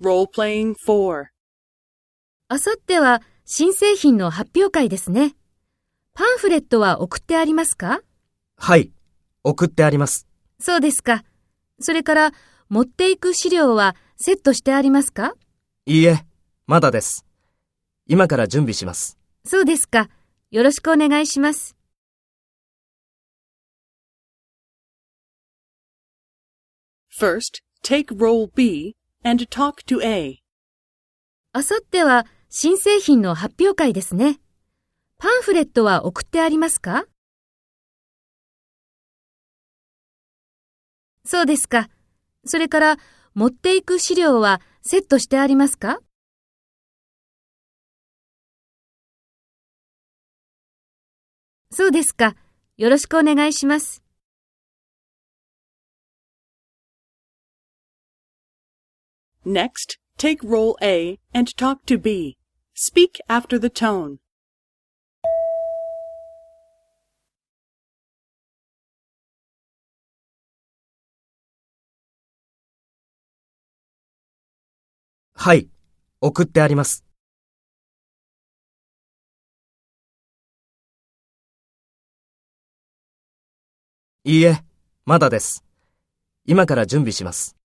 [0.00, 1.26] Role-playing 4.
[2.46, 5.34] あさっては新製品の発表会ですね。
[6.14, 8.00] パンフレットは送ってありますか？
[8.56, 8.92] はい、
[9.42, 10.28] 送ってあります。
[10.60, 11.24] そうですか。
[11.80, 12.32] それから
[12.68, 15.34] 持っていく資料はセットしてありますか？
[15.84, 16.24] いいえ、
[16.66, 17.24] まだです。
[18.06, 19.18] 今から準備します。
[19.44, 20.08] そうですか。
[20.52, 21.76] よろしくお願いします。
[27.20, 28.94] First, take role B
[29.24, 30.38] and talk to A.
[31.52, 34.38] あさっては新製品の発表会ですね。
[35.18, 37.04] パンフレットは送ってありますか？
[41.24, 41.88] そうですか。
[42.44, 42.96] それから
[43.34, 45.98] 持っていく資料はセットしてありますか？
[51.70, 52.34] そうですか。
[52.76, 54.02] よろしくお願いします。
[59.46, 62.36] Next, take role A and talk to B.
[62.74, 64.18] Speak after the tone.
[75.34, 75.68] はい、
[76.20, 77.04] 送ってあります。
[84.24, 84.62] いいえ、
[85.06, 85.64] まだです。
[86.44, 87.57] 今から準備します。